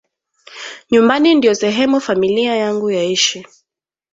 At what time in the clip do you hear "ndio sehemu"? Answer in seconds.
1.35-1.99